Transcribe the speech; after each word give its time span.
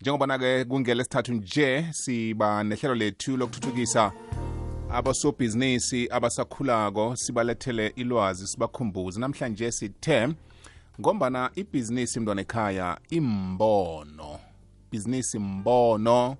njengobana-ke 0.00 0.64
kungelesithathu 0.64 1.32
nje 1.32 1.86
siba 1.92 2.64
nehlelo 2.64 2.94
lethu 2.94 3.36
lokuthuthukisa 3.36 4.12
abasobhizinisi 4.90 6.08
abasakhulako 6.10 7.16
sibalethele 7.16 7.86
ilwazi 7.96 8.46
sibakhumbuze. 8.46 9.20
Namhlanje 9.20 9.72
sithe 9.72 10.28
ngombana 11.00 11.50
ibhizinisi 11.54 12.20
mntwana 12.20 12.40
ekhaya 12.40 12.98
imbono 13.10 14.38
bhizinisi 14.90 15.38
mbono 15.38 16.36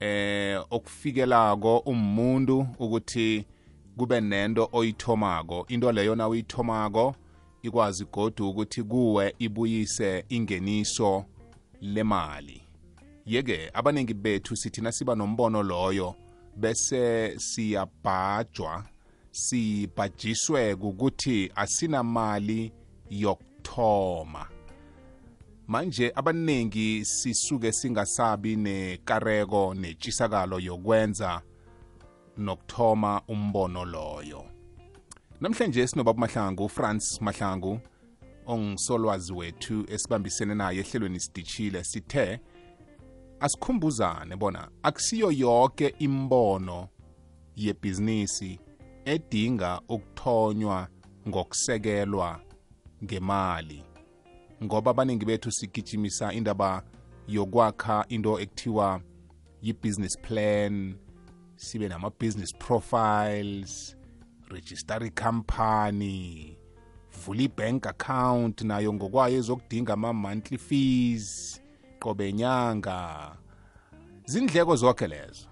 eh 0.00 0.60
okufikelako 0.70 1.78
umuntu 1.78 2.66
ukuthi 2.78 3.44
kube 3.96 4.20
nento 4.20 4.68
oyithomako. 4.72 5.66
Into 5.68 5.92
leyo 5.92 6.14
na 6.14 6.28
uyithomako 6.28 7.14
ikwazi 7.62 8.04
godu 8.04 8.50
ukuthi 8.50 8.82
kuwe 8.82 9.34
ibuyise 9.38 10.24
ingeniso 10.28 11.24
lemali. 11.80 12.61
Yeke 13.26 13.70
abaningi 13.74 14.14
bethu 14.14 14.56
sithina 14.56 14.92
siba 14.92 15.14
nombono 15.14 15.62
loyo 15.62 16.14
bese 16.56 17.34
siyabhajwa 17.38 18.84
sibhajiswe 19.30 20.74
ukuthi 20.74 21.52
asinamali 21.54 22.72
yokuthoma. 23.10 24.46
Manje 25.66 26.12
abaningi 26.14 27.04
sisuke 27.04 27.72
singasabi 27.72 28.56
nekareko 28.56 29.74
netshisakalo 29.74 30.60
yokwenza 30.60 31.42
nokuthoma 32.36 33.22
umbono 33.28 33.84
loyo. 33.84 34.44
Namhlanje 35.40 35.86
sinobaba 35.86 36.20
mahlangu 36.20 36.64
ufrance 36.64 37.18
mahlangu 37.20 37.80
ongisolwazi 38.46 39.32
wethu 39.32 39.84
esibambisene 39.88 40.54
naye 40.54 40.80
ehlelweni 40.80 41.20
sidishile 41.20 41.84
sithe 41.84 42.40
asikhumbuzane 43.42 44.36
bona 44.36 44.68
akusiyo 44.82 45.32
yonke 45.32 45.94
imbono 45.98 46.88
yebhizinisi 47.56 48.60
edinga 49.04 49.80
ukuthonywa 49.88 50.88
ngokusekelwa 51.28 52.40
ngemali 53.04 53.84
ngoba 54.64 54.90
abaningi 54.90 55.24
bethu 55.24 55.52
sigijimisa 55.52 56.32
indaba 56.32 56.82
yokwakha 57.28 58.04
into 58.08 58.40
ekuthiwa 58.40 59.00
yi-business 59.62 60.18
plan 60.22 60.94
sibe 61.56 61.88
nama-business 61.88 62.52
profiles 62.58 63.96
register 64.50 65.10
company 65.14 66.56
vula 67.24 67.42
i-bank 67.42 67.86
account 67.86 68.62
nayo 68.62 68.92
ngokwayo 68.92 69.38
ezokudinga 69.38 69.92
ama-monthly 69.92 70.58
fees. 70.58 71.61
Qobe 72.02 72.32
nyanga 72.32 73.36
zindleko 74.24 74.76
zonke 74.76 75.06
lezo. 75.06 75.46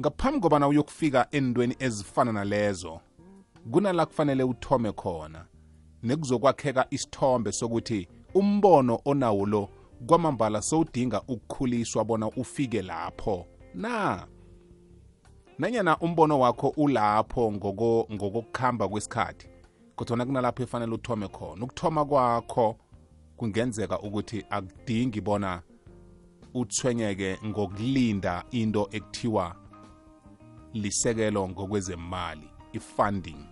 Ngaphambi 0.00 0.40
kobana 0.40 0.68
uyokufika 0.68 1.26
endweni 1.30 1.76
ezifana 1.78 2.32
nalezo 2.32 3.00
kunala 3.72 4.06
kufanele 4.06 4.42
uthome 4.42 4.92
khona 4.92 5.46
nekuzokwakheka 6.02 6.86
isithombe 6.90 7.52
sokuthi 7.52 8.08
umbono 8.34 9.00
onawo 9.04 9.46
lo 9.46 9.68
kwamambala 10.06 10.62
sowudinga 10.62 11.22
ukukhuliswa 11.28 12.04
bona 12.04 12.26
ufike 12.26 12.82
lapho. 12.82 13.46
Na? 13.74 14.26
Nanyana 15.58 15.98
umbono 15.98 16.40
wakho 16.40 16.68
ulapho 16.68 17.52
ngokokukhamba 17.52 18.88
kwesikhathi 18.88 19.48
kodwana 19.96 20.26
kunalapho 20.26 20.62
efanele 20.62 20.94
uthome 20.94 21.28
khona 21.28 21.64
ukuthoma 21.64 22.04
kwakho 22.04 22.76
kungenzeka 23.36 24.00
ukuthi 24.00 24.44
akudingi 24.50 25.20
bona 25.20 25.62
uthwenyeke 26.54 27.38
ngokulinda 27.46 28.44
into 28.50 28.88
ekuthiwa 28.92 29.56
lisekelo 30.72 31.48
ngokwezemali 31.48 32.50
i-funding. 32.72 33.44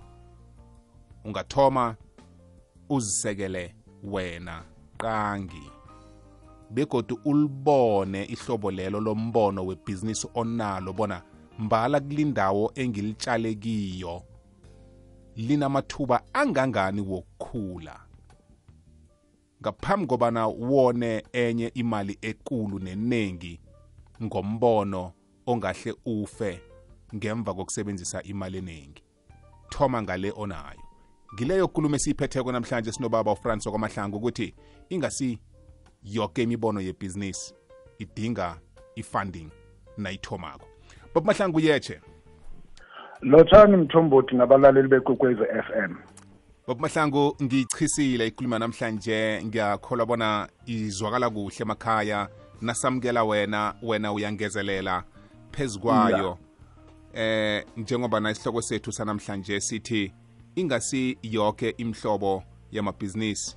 Ungathoma 1.24 1.96
uzisekele 2.88 3.74
wena 4.02 4.64
qangi 4.98 5.70
begodu 6.70 7.18
ulibone 7.24 8.24
ihlobo 8.24 8.70
lelo 8.70 9.00
lombono 9.00 9.66
webhizinisi 9.66 10.28
onalo 10.34 10.92
bona 10.92 11.22
mbala 11.58 12.00
kulindawo 12.00 12.72
engilitshale 12.74 13.54
kiyo 13.54 14.22
linamathuba 15.36 16.22
angangani 16.32 17.00
wokukhula. 17.00 18.00
Ngaphambi 19.64 20.06
kobana 20.06 20.46
wone 20.46 21.22
enye 21.32 21.70
imali 21.74 22.18
ekulu 22.22 22.78
nenengi 22.78 23.60
ngombono 24.22 25.12
ongahle 25.46 25.94
ufe 26.06 26.60
ngemva 27.14 27.54
kokusebenzisa 27.54 28.22
imali 28.22 28.58
eningi 28.58 29.02
thoma 29.70 30.02
ngale 30.02 30.32
onayo. 30.36 30.80
Ngileyo 31.34 31.68
khuluma 31.68 31.96
esiyiphetheko 31.96 32.52
namhlanje 32.52 32.92
sinobaba 32.92 33.32
ufrance 33.32 33.68
wakwamahlangu 33.68 34.16
ukuthi 34.16 34.54
ingasi 34.88 35.38
yoke 36.02 36.42
imibono 36.42 36.80
yebhizinisi 36.80 37.54
idinga 37.98 38.56
i-funding 38.96 39.50
nayithomako. 39.96 40.66
Baba 41.14 41.26
mahlangu 41.26 41.60
yeche 41.60 42.00
lotshani 43.22 43.76
mthombothi 43.76 44.36
nabalaleli 44.36 44.88
bekwekwezi 44.88 45.44
FM 45.44 45.94
baba 45.94 46.13
mahlangu 46.72 47.36
ngichisile 47.42 48.26
ikhuluma 48.26 48.58
namhlanje. 48.58 49.42
Ngiyakholwa 49.44 50.06
bona 50.06 50.48
izwakala 50.66 51.30
kuhle 51.30 51.56
emakhaya. 51.60 52.28
Nasamukela 52.60 53.24
wena 53.24 53.74
wena 53.82 54.12
uyangezelela. 54.12 55.04
Phezu 55.52 55.80
kwayo 55.80 56.38
eh 57.14 57.64
njengoba 57.76 58.20
na 58.20 58.30
isihloko 58.30 58.62
sethu 58.62 58.92
sanamhlanje 58.92 59.60
sithi 59.60 60.12
ingasi 60.56 61.18
yonke 61.22 61.74
imhlobo 61.78 62.42
yamabhizinisi. 62.72 63.56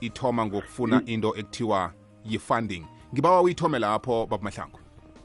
Ithoma 0.00 0.46
ngokufuna 0.46 1.02
into 1.06 1.34
ekuthiwa 1.36 1.92
yi-funding. 2.24 2.84
Ngibawa 3.14 3.42
uyithome 3.42 3.78
lapho 3.78 4.26
baba 4.26 4.44
mahlangu. 4.44 4.78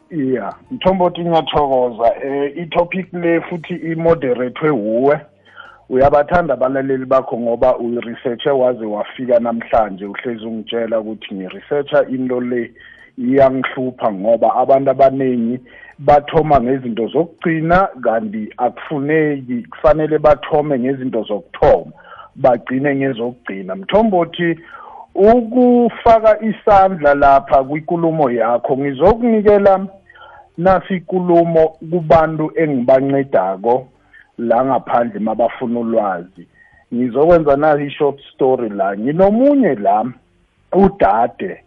Iya 0.09 0.55
mthombothi 0.71 1.21
ngiyathokoza. 1.21 2.13
Um 2.23 2.49
i-topic 2.55 3.13
le 3.13 3.41
futhi 3.41 3.73
i-moderatwe 3.73 4.69
wuwe 4.69 5.19
uyabathanda 5.89 6.53
abalaleli 6.53 7.05
bakho 7.05 7.37
ngoba 7.39 7.77
uyiresearche 7.77 8.49
waze 8.49 8.85
wafika 8.85 9.39
namhlanje 9.39 10.05
uhlezi 10.05 10.45
ungitshela 10.45 10.99
ukuthi 10.99 11.35
ngiresearcha 11.35 12.07
into 12.07 12.41
le 12.41 12.71
iyangihlupha 13.17 14.11
ngoba 14.11 14.55
abantu 14.55 14.91
abaningi 14.91 15.59
bathoma 15.99 16.61
ngezinto 16.61 17.07
zokugcina 17.07 17.87
kanti 18.03 18.49
akufuneki 18.57 19.67
kufanele 19.71 20.17
bathome 20.19 20.79
ngezinto 20.79 21.23
zokuthoma 21.23 21.91
bagcine 22.35 22.95
ngezokugcina. 22.95 23.75
Mthombothi 23.75 24.59
ukufaka 25.15 26.41
isandla 26.41 27.13
lapha 27.13 27.63
kwinkulumo 27.63 28.31
yakho 28.31 28.77
ngizokunikela 28.77 29.87
nasikulumo 30.57 31.67
kubantu 31.67 32.51
engibancedako. 32.55 33.87
La 34.37 34.65
ngaphandle 34.65 35.19
mabafuna 35.19 35.79
ulwazi. 35.79 36.47
Ngizokwenza 36.93 37.55
na 37.55 37.81
i-short 37.81 38.21
story 38.33 38.69
la? 38.69 38.97
Nginomunye 38.97 39.75
la 39.75 40.05
udade 40.73 41.61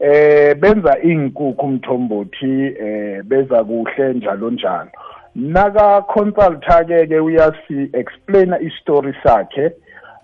eh 0.00 0.56
benza 0.56 0.98
inkukhu 1.02 1.68
mthombothi 1.68 2.74
eh 2.80 3.22
beza 3.24 3.64
kuhle 3.64 4.14
njalo 4.14 4.50
njalo. 4.50 4.90
Naka 5.34 6.02
consulta 6.02 6.84
ke 6.84 7.06
ke 7.06 7.20
uyasi 7.20 7.90
explain 7.92 8.54
istory 8.60 9.14
sakhe 9.22 9.72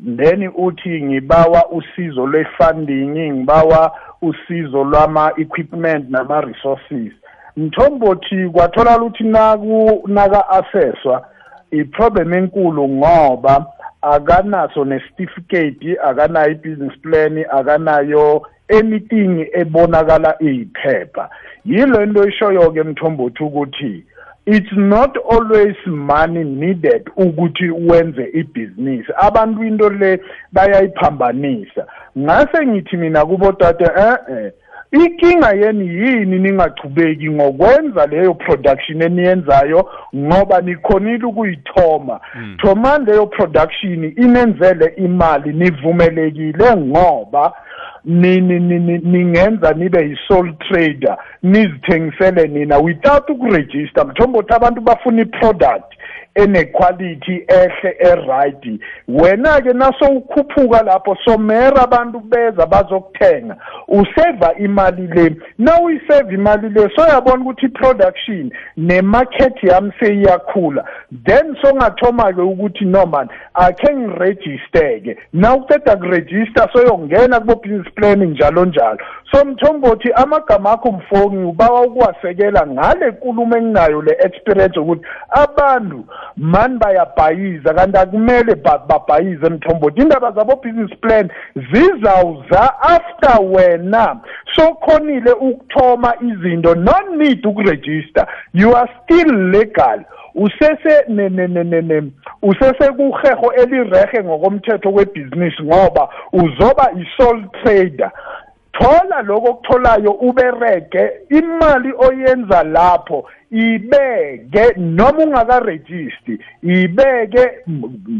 then 0.01 0.49
uthi 0.57 1.03
ngibawa 1.03 1.71
usizo 1.71 2.27
lwe-funding 2.27 3.33
ngibawa 3.33 3.93
usizo 4.23 4.85
lwama 4.85 5.33
equipment 5.37 6.11
nama 6.11 6.41
resources 6.41 7.13
mthombothi 7.57 8.49
kwatholakala 8.49 9.03
ukuthi 9.03 9.25
naku 9.25 10.03
naka 10.07 10.49
assesswa 10.49 11.27
iproblem 11.71 12.35
enkulu 12.35 12.89
ngoba 12.89 13.67
akanaso 14.03 14.85
nesitifiketi 14.85 15.99
akanayo 15.99 16.51
i-business 16.51 16.99
plan 17.03 17.45
akanayo 17.51 18.47
anything 18.69 19.47
ebonakala 19.53 20.37
iyiphepha. 20.43 21.31
Yilo 21.65 22.03
into 22.03 22.29
ishoyo-ke 22.29 22.83
mthombothi 22.83 23.43
ukuthi 23.43 24.05
it's 24.47 24.73
not 24.73 25.17
always 25.31 25.77
money 25.87 26.45
needed 26.45 27.11
ukuthi 27.17 27.71
wenze 27.71 28.31
ibhizinisi 28.33 29.13
abantu 29.17 29.65
into 29.65 29.91
le 29.91 30.21
bayayiphambanisa. 30.53 31.87
Ngase 32.19 32.67
ngithi 32.67 32.97
mina 32.97 33.27
kubo 33.27 33.53
tata 33.53 34.19
eh 34.29 34.53
inkinga 34.93 35.53
yeni 35.53 35.89
yini 35.89 36.39
ningachubeki 36.39 37.31
ngokwenza 37.31 38.07
leyo 38.07 38.35
production 38.35 39.03
eniyenzayo 39.03 39.91
ngoba 40.17 40.61
nikhonile 40.61 41.25
ukuyithoma? 41.27 42.21
Thomani 42.57 43.05
leyo 43.07 43.27
production 43.27 44.05
inenzele 44.05 44.93
imali 44.97 45.53
nivumelekile 45.53 46.77
ngoba 46.77 47.53
ningenza 48.05 49.73
nibe 49.73 50.01
yi-sole 50.09 50.53
trader 50.53 51.17
nizithengisele 51.43 52.49
nina 52.49 52.79
without 52.79 53.31
ukuregister. 53.31 54.07
Mthombo 54.07 54.39
ukuthi 54.39 54.55
abantu 54.55 54.81
bafuna 54.81 55.23
i-product 55.23 55.95
enequality 56.39 57.45
ehle 57.49 57.91
eright. 58.01 58.81
Wena 59.09 59.61
ke 59.61 59.73
naso 59.73 60.07
ukhuphuka 60.07 60.83
lapho 60.83 61.17
somera 61.25 61.83
abantu 61.83 62.21
beza 62.21 62.67
bazokuthenga. 62.67 63.57
Useva 63.89 64.55
imali 64.59 65.07
le. 65.07 65.37
Na 65.59 65.81
uyiseva 65.81 66.33
imali 66.33 66.69
le 66.69 66.91
soyabona 66.97 67.43
ukuthi 67.43 67.67
i-production 67.67 68.51
ne-market 68.77 69.63
yami 69.63 69.93
seyiyakhula. 70.01 70.85
Then 71.27 71.57
songathoma 71.63 72.33
ke 72.33 72.43
ukuthi 72.43 72.85
no 72.85 73.07
man 73.07 73.29
akhe 73.55 73.95
ngiregister 73.95 75.03
ke 75.03 75.17
na 75.33 75.55
uqeda 75.55 75.97
kuregister 75.97 76.69
soyongena 76.73 77.41
kubo 77.41 77.55
business 77.55 77.95
plan 77.95 78.25
njalo 78.25 78.65
njalo. 78.65 78.99
So 79.33 79.45
mthombothi 79.45 80.13
amagama 80.13 80.73
akho 80.73 80.93
mfo 80.93 81.33
ngiubawa 81.33 81.83
ukuwasekela 81.83 82.67
ngale 82.67 83.11
nkulumo 83.11 83.57
enginayo 83.57 84.03
le 84.03 84.17
experience 84.21 84.81
ukuthi 84.81 85.03
abantu 85.31 86.05
mani 86.37 86.79
bayabhayiza 86.79 87.75
kanti 87.75 87.99
akumele 87.99 88.55
babhayize 88.89 89.49
mthombothi 89.49 90.01
indaba 90.01 90.31
zabo-business 90.31 90.91
plan 91.01 91.29
zizawuza 91.73 92.81
after 92.83 93.39
wena 93.43 94.17
sokhonile 94.57 95.33
ukuthoma 95.33 96.15
izinto 96.21 96.75
no 96.75 97.17
need 97.17 97.47
ukurejista. 97.47 98.27
You 98.55 98.77
are 98.77 98.91
still 99.05 99.51
legal. 99.51 100.05
Usese 100.35 101.05
usese 102.43 102.93
kuheho 102.93 103.53
elirehe 103.53 104.25
ngokomthetho 104.25 104.91
webhizinisi 104.91 105.63
ngoba 105.63 106.09
uzoba 106.33 106.91
i-sole 106.93 107.45
trader. 107.63 108.11
Thola 108.73 109.23
lokho 109.23 109.49
okutholayo 109.51 110.11
uberege 110.11 111.11
imali 111.31 111.93
oyenza 111.99 112.63
lapho. 112.63 113.25
Ibeke 113.51 114.75
noma 114.77 115.19
ungakaregisti 115.19 116.39
ibeke 116.63 117.51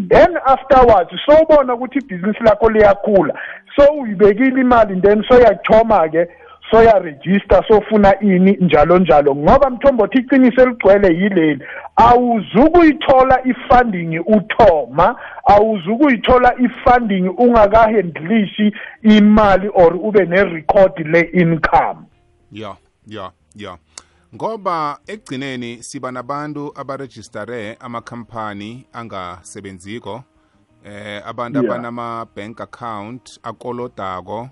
then 0.09 0.37
afterwards 0.47 1.11
sowubona 1.27 1.75
ukuthi 1.75 1.99
ibhizinisi 1.99 2.45
lakho 2.45 2.71
liyakhula 2.71 3.35
so 3.77 3.93
uyibekile 3.93 4.61
imali 4.61 5.01
then 5.01 5.23
soyachoma 5.29 6.09
ke 6.09 6.29
soyarejista 6.71 7.65
sofuna 7.69 8.21
ini 8.21 8.57
njalo 8.61 8.99
njalo. 8.99 9.35
Ngoba 9.37 9.71
mthombothi 9.71 10.19
iqiniso 10.19 10.63
eligcwele 10.63 11.09
yileli 11.09 11.65
awuzukuyithola 11.97 13.41
ifunding 13.45 14.21
uthoma 14.27 15.17
awuzukuyithola 15.45 16.55
ifunding 16.59 17.29
ungakahandlishi 17.39 18.73
imali 19.03 19.71
or 19.75 19.95
ube 19.97 20.25
nerecord 20.25 20.99
le-income. 21.07 22.01
Ya 22.53 22.77
ya 23.07 23.31
ya 23.57 23.77
ngoba 24.35 24.99
ekugcineni 25.07 25.83
siba 25.83 26.13
nabantu 26.13 26.73
abarejistare 26.75 27.75
amakhampani 27.81 28.87
angasebenziko 28.93 30.23
eh 30.85 31.23
abantu 31.27 31.59
Yeah. 31.63 31.73
abanama-bank 31.75 32.61
account 32.61 33.41
akolodako 33.43 34.49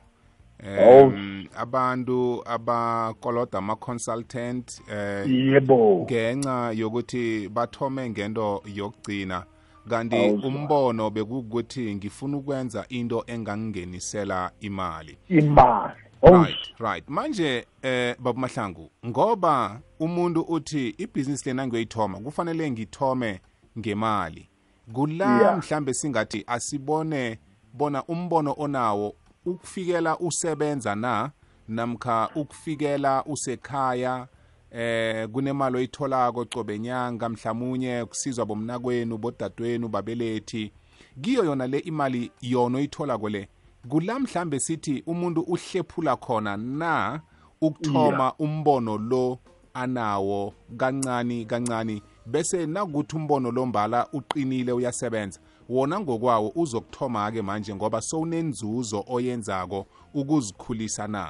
Oh. 0.89 1.07
um 1.07 1.47
abantu 1.57 2.43
abakoloda 2.47 3.59
ama-consultant 3.59 4.81
eh 4.91 5.31
yebo 5.31 6.07
ngenxa 6.11 6.73
yokuthi 6.73 7.49
bathome 7.49 8.11
ngento 8.11 8.63
yokugcina 8.75 9.45
kanti 9.91 10.17
Awuzwa. 10.17 10.49
umbono 10.49 11.11
bekukuthi 11.11 11.95
ngifuna 11.95 12.37
ukwenza 12.37 12.85
into 12.89 13.25
engangingenisela 13.27 14.51
imali 14.61 15.19
imali 15.29 15.93
oh 16.23 16.31
right 16.33 16.66
right. 16.81 17.09
Manje 17.09 17.67
eh 17.83 18.17
baba 18.19 18.41
mahlangu 18.41 18.91
ngoba 19.07 19.81
umuntu 20.01 20.41
uthi 20.41 20.89
ibhizinisi 20.89 21.49
lena 21.49 21.67
ngiyoyithoma 21.67 22.19
kufanele 22.21 22.71
ngithome 22.71 23.41
ngemali. 23.79 24.49
Kula 24.93 25.41
Yeah. 25.41 25.59
mhlambe 25.59 25.95
singathi 25.95 26.45
asibone 26.47 27.39
bona 27.73 28.05
umbono 28.05 28.55
onawo 28.59 29.15
ukufikela 29.47 30.19
usebenza 30.19 30.95
na 30.95 31.31
namkha 31.69 32.31
ukufikela 32.35 33.25
usekhaya 33.25 34.29
eh 34.71 35.29
kunemali 35.29 35.77
oyitholako 35.77 36.45
cobe 36.45 36.79
nyanga 36.79 37.29
mhlamunye 37.29 38.05
kusizwa 38.05 38.47
bomnakwenu 38.47 39.19
bodadwenu 39.19 39.89
babelethi. 39.89 40.73
Kiyo 41.21 41.45
yona 41.45 41.67
le 41.67 41.79
imali 41.79 42.31
yona 42.41 42.79
oyithola 42.79 43.19
kwele 43.19 43.49
kula 43.89 44.19
mhlambe 44.19 44.59
sithi 44.59 45.03
umuntu 45.07 45.41
uhlephula 45.41 46.17
khona 46.17 46.57
na 46.57 47.21
ukuthoma 47.61 48.33
umbono 48.39 48.99
lo 48.99 49.39
anawo 49.75 50.53
kancane 50.77 51.45
kancane 51.45 52.03
bese 52.27 52.67
nakuthi 52.67 53.17
umbono 53.17 53.51
lo 53.51 53.67
mbala 53.67 54.07
uqinile 54.13 54.73
uyasebenza. 54.73 55.41
Wona 55.69 56.01
ngokwawo 56.01 56.53
uzokuthoma 56.55 57.31
ke 57.33 57.43
manje 57.43 57.75
ngoba 57.75 58.01
sowunenzuzo 58.01 59.05
oyenzako 59.09 59.87
ukuzikhulisa 60.15 61.09
na? 61.09 61.27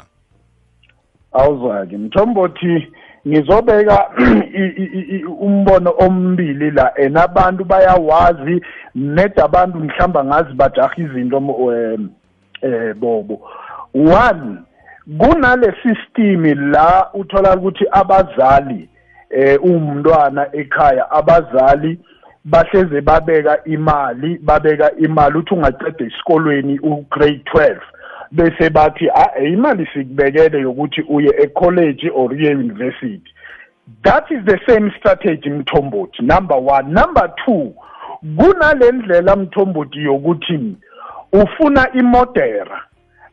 Awuzwa-ke 1.32 1.97
mthombothi 1.99 2.93
ngizobeka 3.29 4.11
i- 4.19 4.75
i- 4.82 4.91
i- 4.99 5.17
i- 5.17 5.25
umbono 5.25 5.93
ombili 5.99 6.70
la. 6.70 6.93
And 6.97 7.17
abantu 7.19 7.64
bayawazi 7.64 8.61
ned 8.94 9.41
abantu 9.41 9.79
mhlawumbe 9.79 10.25
ngazi 10.25 10.52
bajaha 10.55 10.94
izinto 10.97 11.41
mo- 11.41 11.73
em, 11.75 12.09
eh 12.62 12.94
bobo. 12.94 13.41
One 13.94 14.58
kunale 15.19 15.75
system 15.82 16.70
la 16.73 17.11
uthola 17.14 17.56
ukuthi 17.56 17.85
abazali 17.91 18.88
eh 19.31 19.64
umntwana 19.64 20.47
ekhaya 20.53 21.11
abazali 21.11 21.99
bahleze 22.44 23.00
babeka 23.00 23.64
imali 23.64 24.38
babeka 24.38 24.97
imali 24.97 25.38
uthi 25.38 25.55
ungaqeda 25.55 26.05
esikolweni 26.05 26.79
ugrade 26.79 27.43
12 27.55 27.76
bese 28.32 28.70
bathi 28.70 29.11
ah 29.11 29.38
imali 29.38 29.87
sikubekele 29.93 30.61
yokuthi 30.61 31.02
uye 31.09 31.31
ecollege 31.38 32.11
or 32.14 32.32
uye 32.32 32.55
university 32.55 33.32
that 34.02 34.31
is 34.31 34.44
the 34.44 34.59
same 34.67 34.93
strategy 34.99 35.50
mthombothi. 35.50 36.23
Number 36.23 36.56
1 36.56 36.88
number 36.88 37.31
2 37.49 37.70
kunalendlela 38.37 39.37
mthombothi 39.37 39.99
yokuthi 39.99 40.76
ufuna 41.32 41.93
imodera 41.93 42.82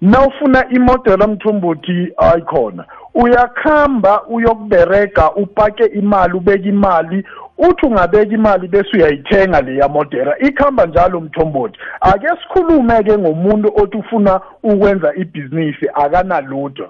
nawufuna 0.02 0.70
imodela 0.70 1.28
mthombothi 1.28 2.14
ayikhona 2.18 2.86
uyakhamba 3.16 4.24
uyokuberega 4.28 5.32
upake 5.32 5.86
imali 5.86 6.34
ubeka 6.34 6.70
imali 6.70 7.26
uthi 7.58 7.86
ungabeka 7.86 8.34
imali 8.34 8.68
bese 8.68 8.90
uyayithenga 8.98 9.62
leya 9.62 9.88
modera 9.88 10.38
ikhamba 10.40 10.86
njalo 10.86 11.22
mthombothi 11.22 11.80
ake 12.02 12.28
sikhulume-ke 12.28 13.18
ngomuntu 13.18 13.72
othi 13.76 13.98
ufuna 13.98 14.42
ukwenza 14.64 15.14
ibhizinisi 15.16 15.90
akanalutho. 15.94 16.90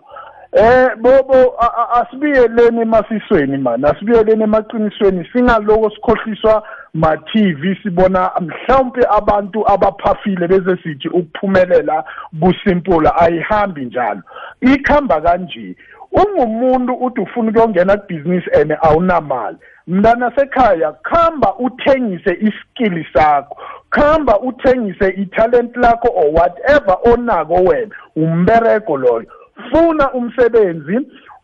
Eh 0.55 0.89
bobo 1.01 1.55
asibiyeleni 1.93 2.81
emasisweni 2.81 3.57
man 3.57 3.85
asibiyeleni 3.85 4.43
emaqinisweni? 4.43 5.29
Singaloko 5.33 5.89
sikhohliswa 5.89 6.63
ma 6.93 7.17
TV 7.17 7.75
sibona 7.83 8.31
mhlawumbe 8.41 9.01
abantu 9.17 9.71
abaphafile 9.71 10.47
beze 10.47 10.77
sithi 10.83 11.07
ukuphumelela 11.07 12.03
kusimpula 12.39 13.15
ayihambi 13.15 13.85
njalo. 13.85 14.21
Ikhamba 14.61 15.21
kanje 15.21 15.75
ungumuntu 16.11 16.93
uthi 16.93 17.21
ufuna 17.21 17.49
ukuyongena 17.49 17.97
kubusiness 17.97 18.43
and 18.61 18.77
awunamali. 18.81 19.57
Mntana 19.87 20.31
sekhaya 20.35 20.91
khamba 21.03 21.55
uthengise 21.59 22.33
iskill 22.33 23.05
sakho. 23.13 23.57
Khamba 23.89 24.39
uthengise 24.39 25.09
italent 25.09 25.75
lakho 25.75 26.09
or 26.15 26.31
whatever 26.31 26.97
onako 27.11 27.53
wena 27.53 27.95
umbereko 28.15 28.97
loyo. 28.97 29.25
Funa 29.69 30.13
umsebenzi 30.13 30.99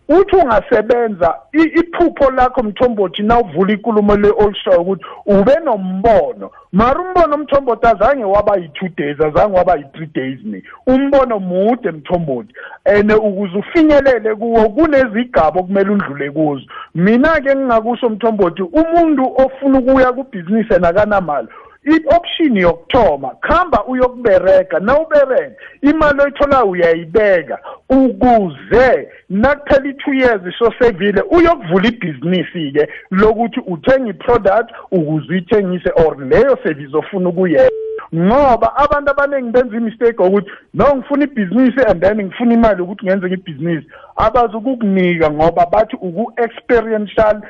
uthi 0.09 0.35
ungasebenza 0.35 1.35
iphupho 1.53 2.31
lakho 2.31 2.63
mthombothi 2.63 3.23
nawuvula 3.23 3.73
ikulumo 3.73 4.15
le 4.15 4.29
olishoyo 4.29 4.81
ukuthi 4.81 5.05
ube 5.25 5.55
nombono. 5.63 6.51
Mara 6.71 6.99
umbono 7.01 7.37
mthombothi 7.37 7.87
azange 7.87 8.23
waba 8.23 8.57
yi-two 8.57 8.89
days 8.97 9.21
azange 9.21 9.57
waba 9.57 9.75
yi-three 9.75 10.09
days 10.13 10.39
ne 10.43 10.63
umbono 10.87 11.39
mude 11.39 11.91
mthombothi 11.91 12.53
and 12.85 13.11
ukuze 13.11 13.57
ufinyelele 13.57 14.35
kuwo 14.35 14.69
kunezigaba 14.69 15.59
okumele 15.59 15.89
undlule 15.89 16.31
kuzo. 16.31 16.65
Mina-ke 16.95 17.55
ngingakusho 17.55 18.09
mthombothi 18.09 18.61
umuntu 18.61 19.23
ofuna 19.23 19.79
ukuya 19.79 20.13
kubhizinisi 20.13 20.79
nakanamali 20.79 21.47
i-option 21.85 22.57
yokuthoma 22.57 23.29
khamba 23.41 23.85
uyokubereka 23.85 24.79
nawubereka 24.79 25.55
imali 25.81 26.21
oyitholayo 26.21 26.69
uyayibeka. 26.69 27.57
Ukuze 27.89 29.09
nakuphela 29.29 29.89
i-two 29.89 30.13
years 30.13 30.41
sosevile 30.59 31.21
uyokuvula 31.21 31.87
ibhizinisi-ke 31.87 32.87
lokuthi 33.11 33.59
uthenga 33.67 34.09
i-product 34.09 34.69
ukuze 34.91 35.27
uyithengise 35.29 35.89
or 35.95 36.17
leyo 36.17 36.57
service 36.63 36.97
ofuna 36.97 37.29
ukuyenza. 37.29 37.69
Ngoba 38.15 38.75
abantu 38.77 39.11
abaningi 39.11 39.51
benza 39.51 39.77
imistake 39.77 40.23
ukuthi 40.23 40.51
no 40.73 40.95
ngifuna 40.95 41.23
ibhizinisi 41.23 41.81
and 41.87 42.01
then 42.01 42.21
ngifuna 42.25 42.53
imali 42.53 42.81
ukuthi 42.81 43.05
ngenze 43.05 43.27
ngebhizinisi 43.27 43.87
abazi 44.15 44.55
ukukunika 44.55 45.31
ngoba 45.31 45.65
bathi 45.65 45.95
uku-experiential 45.95 47.41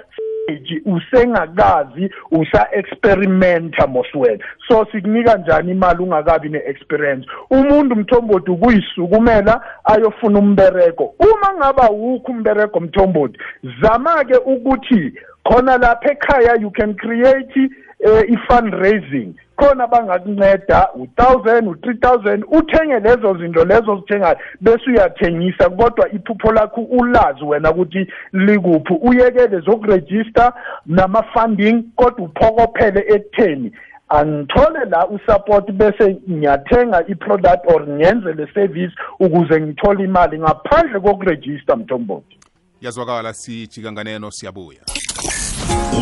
stage 0.50 0.82
usengakazi 0.86 2.10
usa-experimenta 2.32 3.88
moswena 3.88 4.44
so 4.68 4.88
sikunika 4.92 5.38
njani 5.38 5.72
imali 5.72 6.04
ungakabi 6.04 6.50
ne-experience? 6.50 7.28
Umuntu 7.50 7.96
mthombothi 7.96 8.52
ukuyisukumela 8.52 9.62
ayofuna 9.84 10.40
umbereko 10.40 11.04
uma 11.20 11.58
ngaba 11.58 11.88
wukho 11.88 12.32
umbereko 12.32 12.80
mthombothi 12.80 13.38
zama-ke 13.82 14.38
ukuthi 14.38 15.14
khona 15.44 15.78
lapha 15.78 16.12
ekhaya 16.12 16.56
you 16.62 16.72
can 16.72 16.94
create 16.96 17.70
uh, 18.06 18.22
i-fundraising. 18.30 19.34
Khona 19.60 19.88
bangakunceda 19.88 20.90
u-thousand 20.96 21.68
u-three 21.68 21.98
thousand 21.98 22.44
uthenge 22.48 23.00
lezo 23.00 23.38
zinto 23.38 23.66
lezo 23.66 23.96
zithengayo 23.96 24.38
bese 24.62 24.90
uyathengisa 24.90 25.70
kodwa 25.70 26.12
iphupho 26.12 26.52
lakho 26.52 26.82
ulazi 26.82 27.44
wena 27.44 27.72
ukuthi 27.72 28.08
likuphi. 28.34 28.94
Uyekele 29.02 29.60
zokurejista 29.60 30.54
nama-funding 30.86 31.84
kodwa 31.96 32.26
uphokophele 32.26 33.06
ekutheni. 33.08 33.72
Angithole 34.10 34.86
la 34.90 35.08
usupport 35.08 35.72
bese 35.72 36.18
ngiyathenga 36.30 37.08
i-product 37.08 37.66
or 37.66 37.88
ngenze 37.88 38.34
le 38.34 38.48
service 38.54 38.94
ukuze 39.20 39.62
ngithole 39.62 40.04
imali 40.04 40.40
ngaphandle 40.40 41.00
kokurejista 41.00 41.76
mthombothi. 41.76 42.38
Yazwakala 42.82 43.34
sijika 43.34 43.92
nganeno 43.92 44.32
siyabuya. 44.32 44.99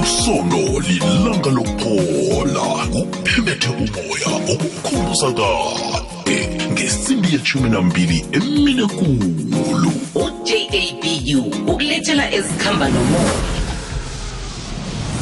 Usono 0.01 0.79
lilanga 0.79 1.49
lokuphola 1.49 2.65
kuphemethe 2.93 3.69
umoya 3.69 4.31
okukhumbuza 4.53 5.31
kade 5.31 6.49
ngesimbi 6.71 7.33
yeshumi 7.33 7.69
nambili 7.69 8.25
emine 8.31 8.85
kulu 8.87 9.91
ujabu 10.15 11.71
ukulethela 11.71 12.33
ezikhamba 12.33 12.89
nomoya. 12.89 13.33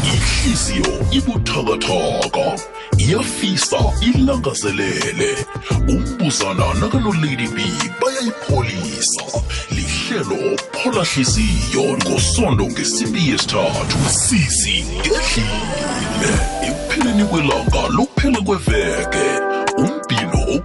Ihliziyo 0.04 0.92
ibuthakathaka. 1.12 2.75
Iyafisa 2.98 3.78
ilangazelele. 4.02 5.46
Umbuzana 5.90 6.74
nakanolady 6.74 7.48
b 7.48 7.58
bayayipholisa. 8.02 9.24
Lihlelo 9.72 10.58
phola 10.72 11.04
hliziyo 11.04 11.98
ngosondo 11.98 12.66
ngesimbi 12.66 13.30
yesithathu. 13.30 13.98
Sisi 14.10 14.86
ngedlile 14.86 16.34
ekupheleni 16.68 17.26
kwelanga 17.26 17.88
lokuphela 17.90 18.42
kweveke 18.42 19.55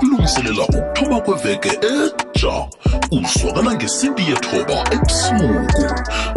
ukulungiselela 0.00 0.62
ukuthoba 0.62 1.20
kweveke 1.20 1.68
etsha 1.68 2.68
uswakana 3.10 3.74
ngesinti 3.74 4.22
yethoba 4.30 4.84
ebusuku. 4.94 5.84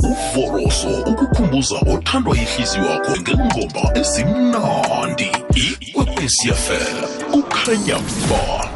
Uvoroso 0.10 0.89
ukukhumbuza 1.12 1.75
othandwa 1.93 2.38
yihlisi 2.38 2.79
wakho 2.79 3.12
ngengoma 3.22 3.84
ezimnandi. 4.00 5.32
Ikwekwesiafel 5.55 6.96
kukhanya 7.32 7.98
bani 8.29 8.72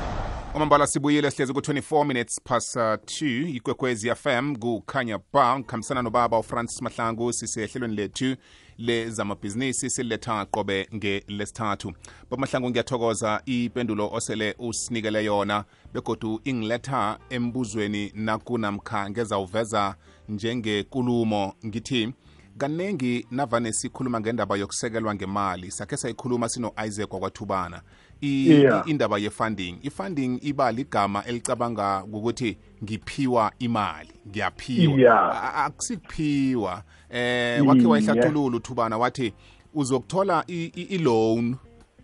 kwamambala 0.58 0.88
sibuyile 0.88 1.32
sihlezi 1.32 1.54
ku-24 1.54 2.06
minutes 2.06 2.42
past 2.44 2.76
uh, 2.76 2.82
2 2.82 3.56
ikwekwezi 3.56 4.16
fm 4.16 4.56
kukhanya 4.56 5.20
ba 5.34 5.60
ngikhambisana 5.60 6.02
nobaba 6.02 6.40
ufrancis 6.40 6.82
mahlangu 6.82 7.34
sisehlelweni 7.34 7.96
lethu 7.96 8.36
lezamabhizinisi 8.78 9.90
siletha 9.90 10.46
qobe 10.46 10.88
ngelesithathu 10.96 11.88
bamahlangu 11.88 12.38
mahlangu 12.40 12.70
ngiyathokoza 12.70 13.42
ipendulo 13.46 14.10
osele 14.14 14.56
usinikele 14.60 15.26
yona 15.26 15.66
begodu 15.94 16.42
ingiletha 16.44 17.20
embuzweni 17.30 18.12
nakunamkha 18.16 19.10
ngezawuveza 19.10 19.96
njengekulumo 20.30 21.54
ngithi 21.66 22.14
kaningi 22.58 23.28
navane 23.32 23.74
sikhuluma 23.74 24.20
ngendaba 24.20 24.58
yokusekelwa 24.58 25.16
ngemali 25.16 25.72
sakhe 25.72 25.98
sayikhuluma 25.98 26.50
sino-isaac 26.50 27.14
wakwathubana 27.14 27.82
Yeah. 28.22 28.84
indaba 28.90 29.18
ye-funding 29.18 29.80
i-funding 29.84 30.40
iba 30.42 30.72
ligama 30.72 31.26
elicabanga 31.26 32.04
ukuthi 32.14 32.58
ngiphiwa 32.84 33.52
imali 33.60 34.10
ngiyaphiwa 34.30 35.00
Yeah. 35.00 35.66
Akusikuphiwa 35.66 36.84
eh 37.10 37.68
wakhe 37.68 37.80
Yeah. 37.80 37.92
wayihlathulula 37.92 38.58
uthubana 38.58 38.98
wathi 38.98 39.34
uzokuthola 39.74 40.44
i- 40.48 40.72
i- 40.76 40.82
i-loan 40.96 41.56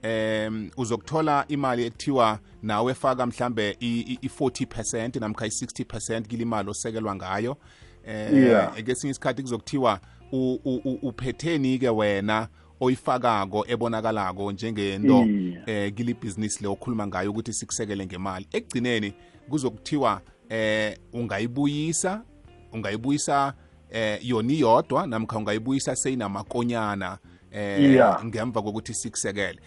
um 0.03 0.70
uzokuthola 0.77 1.46
imali 1.48 1.84
ekuthiwa 1.86 2.39
nawe 2.62 2.93
faka 2.93 3.25
mhlambe 3.25 3.77
i-40 3.79 4.65
percent 4.65 5.15
namkha 5.15 5.46
i-60 5.46 5.86
percent 5.86 6.27
kile 6.27 6.41
imali 6.43 6.70
osekelwa 6.70 7.15
ngayo 7.15 7.51
um 8.08 8.38
Yeah. 8.38 8.84
kesinye 8.84 9.12
isikhathi 9.12 9.41
kuzokuthiwa 9.41 10.00
u- 10.32 10.60
u- 10.65 10.82
u- 10.86 11.00
uphetheni 11.08 11.79
ke 11.79 11.89
wena 11.89 12.48
oyifakako 12.80 13.65
ebonakalako 13.68 14.51
njengento 14.51 15.25
eh 15.65 15.94
gili 15.94 16.13
business 16.13 16.62
le 16.62 16.68
okhuluma 16.68 17.08
ngayo 17.08 17.32
ukuthi 17.32 17.53
sikusekele 17.53 18.06
ngemali. 18.06 18.48
Ekugcineni 18.51 19.13
kuzokuthiwa 19.50 20.22
eh 20.50 20.98
ungayibuyisa 21.13 22.22
ungayibuyisa 22.74 23.53
eh 23.92 24.20
yoni 24.22 24.60
yodwa 24.60 25.08
namkha 25.08 25.38
ungayibuyisa 25.38 25.96
seyinamakonyana 25.96 27.18
eh 27.51 27.94
Yeah. 27.94 28.25
ngemva 28.25 28.62
kokuthi 28.62 28.94
sikusekele. 28.94 29.60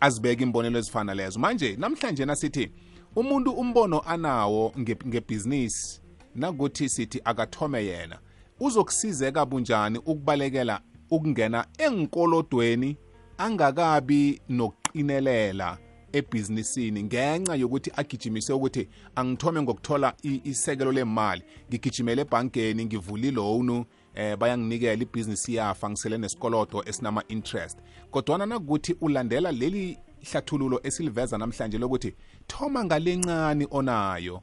Azibeke 0.00 0.42
imbonelo 0.42 0.78
ezifana 0.78 1.14
lezo. 1.14 1.38
Manje 1.40 1.76
namhlanje 1.76 2.24
nasithi 2.24 2.70
umuntu 3.16 3.50
umbono 3.50 4.00
anawo 4.00 4.72
ngebusiness 4.78 5.06
ngebhizinisi 5.08 6.00
nakuthi 6.34 6.88
sithi 6.88 7.20
akathome 7.24 7.84
yena 7.84 8.18
uzokusizeka 8.60 9.46
bunjani 9.46 9.98
ukubalekela 9.98 10.80
ukungena 11.10 11.66
enkolodweni 11.78 12.96
angakabi 13.38 14.40
nokuqinelela 14.48 15.78
ebhizinisini 16.12 17.02
ngenxa 17.02 17.54
yokuthi 17.54 17.92
agijimise 17.96 18.52
ukuthi 18.52 18.88
angithome 19.14 19.62
ngokuthola 19.62 20.14
isekelo 20.22 20.92
lemali. 20.92 21.42
Ngigijimele 21.68 22.22
ebhankeni 22.22 22.84
ngivula 22.84 23.26
ilowunu 23.26 23.84
eh 24.14 24.36
bayanginikela 24.36 25.02
ibhizinisi 25.02 25.54
yafa 25.54 25.90
ngisele 25.90 26.18
nesikolodo 26.18 26.82
esinama-interest. 26.86 27.78
Kodwana 28.10 28.46
nakuthi 28.46 28.96
ulandela 29.00 29.52
leli 29.52 29.98
hlathululo 30.30 30.80
esiliveza 30.82 31.38
namhlanje 31.38 31.78
lokuthi 31.78 32.14
thoma 32.46 32.84
ngalencane 32.84 33.66
onayo 33.70 34.42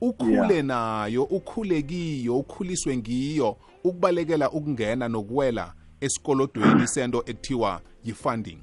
ukhule 0.00 0.62
nayo 0.62 1.22
ukhule 1.22 1.82
kiyo 1.82 2.38
ukhuliswe 2.38 2.96
ngiyo 2.96 3.56
ukubalekela 3.84 4.50
ukungena 4.50 5.08
nokuwela 5.08 5.74
esikolodweni 6.04 6.86
sento 6.86 7.18
ekuthiwa 7.26 7.80
yi-funding? 8.04 8.58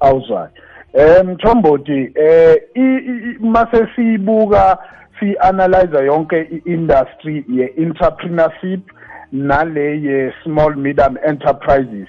Awuzwayo 0.00 0.48
eh 0.94 1.24
mthombothi 1.24 2.12
eh 2.14 2.56
i- 2.74 2.80
i- 2.80 3.22
i- 3.30 3.38
mase 3.40 3.86
sibuka 3.96 4.78
si-analyze 5.20 6.04
yonke 6.06 6.40
i-industry 6.50 7.44
ye-entrepreneurship 7.48 8.80
nale 9.32 10.02
ye-small 10.02 10.76
medium 10.76 11.16
enterprises. 11.24 12.08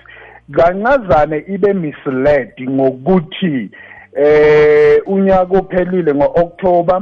Kancazane 0.52 1.44
ibe 1.48 1.74
misled 1.74 2.52
ngokuthi 2.70 3.70
eh 4.16 5.02
unyaka 5.06 5.58
ophelile 5.58 6.14
ngo-October 6.14 7.02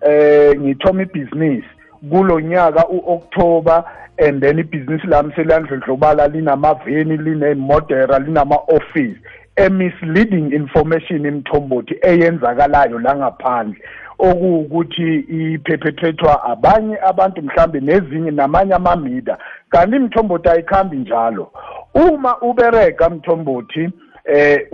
eh 0.00 0.60
ngithoma 0.60 1.02
ibhizinisi. 1.02 1.68
Kulonyaka 2.10 2.88
uOctober 2.88 3.84
and 4.18 4.42
then 4.42 4.58
ibhizinisi 4.58 5.06
lami 5.06 5.32
selandlondlobala 5.36 6.28
linamaveni 6.28 7.16
linemodera 7.16 8.18
linama-office 8.18 9.16
emisleading 9.56 10.52
information 10.52 11.26
imthombothi 11.26 11.94
eyenzakalayo 12.02 12.98
la 12.98 13.16
ngaphandle. 13.16 13.80
Okuwukuthi 14.18 15.18
iphephephethwa 15.18 16.44
abanye 16.44 16.98
abantu 17.02 17.42
mhlambe 17.42 17.80
nezinye 17.80 18.30
namanye 18.30 18.74
amamida 18.74 19.38
kanti 19.70 19.96
imthombothi 19.96 20.48
ayikhambi 20.48 20.96
njalo. 20.96 21.52
Uma 21.94 22.40
ubereka 22.40 23.10
mthombothi 23.10 23.90
eh 24.24 24.66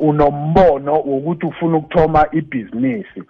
unombono 0.00 0.92
wokuthi 0.94 1.46
ufuna 1.46 1.76
ukuthoma 1.76 2.26
ibhizinisi 2.32 3.22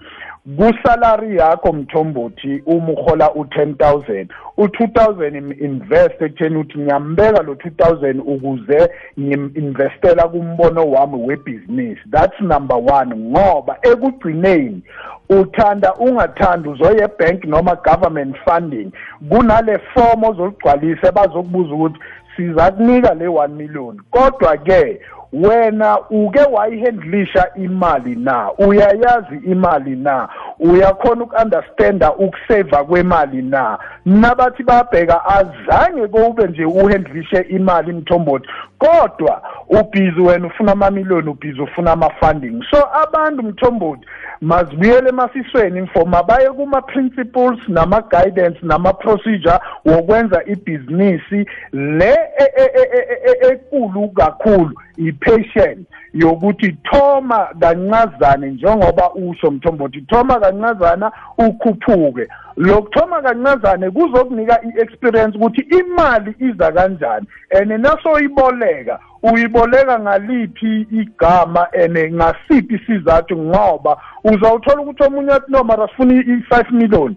kusalary 0.56 1.36
yakho 1.36 1.72
mthombothi 1.72 2.62
uma 2.66 2.92
uhola 2.92 3.26
u10000 3.26 4.26
u2000 4.58 5.64
invest 5.64 6.22
ekutheni 6.22 6.56
uthi 6.56 6.78
ngiyambeka 6.78 7.42
lo 7.42 7.54
2000 7.54 8.20
ukuze 8.20 8.90
ngiminvestela 9.20 10.28
kumbono 10.28 10.90
wami 10.90 11.16
webhizinisi. 11.26 12.00
That's 12.10 12.40
number 12.40 12.76
1 12.76 13.16
ngoba 13.16 13.78
ekugcineni 13.82 14.82
uthanda 15.28 15.94
ungathanda 15.94 16.70
uzoye 16.70 17.02
ebank 17.02 17.44
noma 17.44 17.74
government 17.74 18.36
funding. 18.44 18.90
Kunale 19.28 19.78
form 19.78 20.24
ozoligcwalisa 20.24 21.12
bazokubuza 21.12 21.74
ukuthi 21.74 21.98
siza 22.36 22.70
kunika 22.70 23.14
le 23.14 23.26
1 23.26 23.48
million. 23.48 24.00
Kodwa 24.10 24.56
ke 24.56 25.00
wena 25.32 25.98
uke 26.10 26.40
wayihandlisha 26.52 27.50
imali 27.54 28.14
na? 28.16 28.52
Uyayazi 28.52 29.36
imali 29.46 29.96
na? 29.96 30.28
Uyakhona 30.60 31.24
uku-understanda 31.24 32.14
ukuseva 32.14 32.84
kwemali 32.84 33.42
na? 33.42 33.78
Nabathi 34.04 34.62
babheka 34.62 35.24
azange 35.24 36.06
kube 36.08 36.46
nje 36.46 36.64
uhandlishe 36.64 37.40
imali 37.40 37.92
mthombothi. 37.92 38.48
Kodwa 38.78 39.42
ubhizi 39.68 40.20
wena 40.20 40.46
ufuna 40.46 40.72
amamiliyoni 40.72 41.28
ubhizi 41.28 41.60
ufuna 41.60 41.92
ama-funding. 41.92 42.64
So 42.70 42.88
abantu 43.02 43.42
mthombothi 43.42 44.06
mazibuyele 44.40 45.08
emasisweni 45.08 45.80
mfo 45.80 46.04
mabaye 46.04 46.50
kuma-principles 46.50 47.58
nama-guidance 47.68 48.58
nama-procedure 48.62 49.58
wokwenza 49.84 50.42
ibhizinisi. 50.46 51.46
Le 51.72 52.10
e- 52.38 52.52
e- 52.56 52.70
e- 52.74 52.88
e- 52.98 53.20
e- 53.30 53.52
ekulu 53.52 54.08
kakhulu 54.08 54.70
i-patient 54.96 55.86
yokuthi 56.14 56.72
thoma 56.72 57.48
kancazane 57.60 58.50
njengoba 58.50 59.10
usho 59.14 59.50
mthombothi 59.50 60.00
thoma 60.00 60.40
kancazana 60.52 61.12
ukhuphuke. 61.38 62.28
Lokuthoma 62.56 63.22
kancazane 63.22 63.90
kuzokunika 63.90 64.60
i-experience 64.62 65.38
ukuthi 65.38 65.60
imali 65.60 66.34
iza 66.38 66.72
kanjani 66.72 67.26
and 67.60 67.70
nasoyiboleka 67.70 68.98
uyiboleka 69.22 69.98
ngaliphi 69.98 70.86
igama 70.90 71.66
and 71.72 71.98
ngasiphi 72.14 72.74
isizathu 72.74 73.36
ngoba 73.36 73.96
uzawuthola 74.24 74.82
ukuthi 74.82 75.02
omunye 75.02 75.32
athi 75.32 75.52
no 75.52 75.64
mara 75.64 75.88
sifuna 75.88 76.14
i-five 76.14 76.70
million 76.70 77.16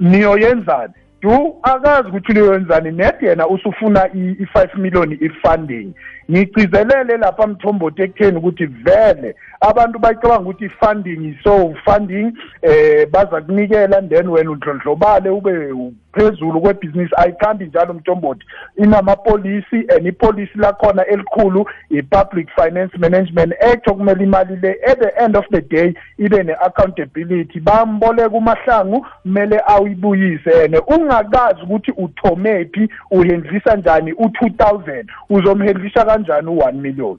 niyoyenzani? 0.00 0.92
Du 1.22 1.56
akazi 1.62 2.08
ukuthi 2.08 2.32
uyoyenzani 2.32 2.90
net 2.90 3.22
yena 3.22 3.48
usufuna 3.48 4.08
i-five 4.14 4.74
million 4.76 5.12
i-funding. 5.12 5.94
Ngigcizelele 6.32 7.16
lapha 7.16 7.46
mthombothi 7.46 8.02
ekutheni 8.02 8.38
ukuthi 8.38 8.66
vele 8.66 9.34
abantu 9.60 9.98
bacabanga 9.98 10.40
ukuthi 10.40 10.64
i-funding 10.64 11.36
so 11.44 11.74
funding 11.84 12.32
eh 12.62 13.06
baza 13.10 13.40
kunikela 13.40 14.02
then 14.02 14.28
wena 14.28 14.50
undlondlobale 14.50 15.30
ube 15.30 15.72
phezulu 16.12 16.60
kwebhizinisi 16.60 17.14
ayikhambi 17.16 17.64
njalo 17.64 17.94
mthombothi 17.94 18.44
inamapolisi 18.76 19.86
and 19.96 20.06
ipolisi 20.06 20.58
lakhona 20.58 21.06
elikhulu 21.06 21.66
i-public 21.90 22.48
finance 22.54 22.98
management 22.98 23.52
act 23.62 23.88
okumele 23.88 24.24
imali 24.24 24.56
le 24.56 24.76
at 24.86 24.98
the 24.98 25.24
end 25.24 25.36
of 25.36 25.44
the 25.50 25.60
day 25.60 25.94
ibe 26.18 26.42
ne-accountability. 26.42 27.60
Bamboleka 27.60 28.36
umahlangu 28.36 29.06
kumele 29.22 29.60
awuyibuyise 29.66 30.64
and 30.64 30.80
ungakazi 30.86 31.62
ukuthi 31.62 31.92
uthomephi 31.96 32.88
uhendlisa 33.10 33.76
njani 33.76 34.12
u-two 34.12 34.50
thousand 34.50 35.10
uzomhendlisha 35.30 36.04
kanjani 36.04 36.48
u-one 36.48 36.80
million. 36.80 37.18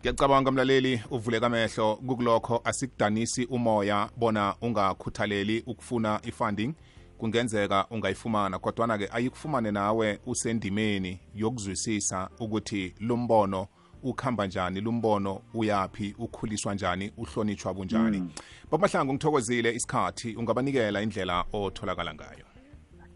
Ngiyacabanga 0.00 0.50
mlaleli 0.50 1.02
uvuleka 1.10 1.46
amehlo 1.46 1.96
kukulokho 1.96 2.60
asikudanisi 2.64 3.44
umoya 3.44 4.08
bona 4.16 4.54
ungakhuthaleli 4.62 5.62
ukufuna 5.66 6.20
i-funding. 6.22 6.74
Kungenzeka 7.18 7.86
ungayifumana 7.90 8.58
kodwana-ke 8.58 9.08
ayikufumane 9.12 9.70
nawe 9.70 10.18
usendimeni 10.26 11.20
yokuzwisisa 11.34 12.28
ukuthi 12.40 12.94
lo 13.00 13.16
mbono 13.16 13.66
ukuhamba 14.02 14.46
njani 14.46 14.80
lo 14.80 14.92
mbono 14.92 15.40
uyaphi 15.54 16.14
ukhuliswa 16.18 16.74
njani 16.74 17.12
uhlonitshwa 17.16 17.74
bunjani. 17.74 18.18
Mm. 18.18 18.30
babahlangu 18.70 19.12
ngithokozile 19.12 19.72
isikhathi 19.74 20.36
ungabanikela 20.36 21.02
indlela 21.02 21.44
otholakala 21.52 22.14
ngayo. 22.14 22.44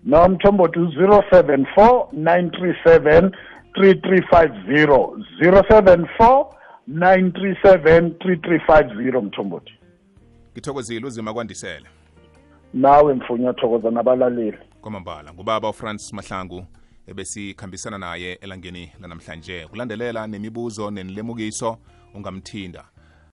No 0.05 0.29
mthombothi 0.29 0.79
u-zero 0.79 1.25
seven 1.31 1.67
four 1.75 2.09
nine 2.13 2.51
three 2.51 2.75
seven 2.85 3.33
three 3.75 3.95
three 3.95 4.23
five 4.31 4.53
zero. 4.67 5.17
zero 5.43 5.63
seven 5.71 6.07
four 6.17 6.47
nine 6.87 7.33
three 7.33 7.57
seven 7.63 8.15
three 8.23 8.37
three 8.37 8.61
five 8.67 8.89
zero 8.97 9.23
mthombothi. 9.23 9.73
Ngithokozile 10.53 11.07
uzima 11.07 11.35
kwandisele. 11.35 11.87
Nawe 12.75 13.15
mfunya 13.15 13.53
thokoza 13.53 13.91
nabalaleli. 13.91 14.59
Kwamambala 14.81 15.33
ngubaba 15.33 15.69
ufrancis 15.69 16.13
mahlangu 16.13 16.65
ebesikhambisana 17.07 17.99
naye 17.99 18.33
elangeni 18.33 18.93
lanamhlanje. 19.01 19.67
Kulandelela 19.67 20.27
nemibuzo 20.27 20.91
nenilemukiso 20.91 21.79
ungamthinda 22.15 22.85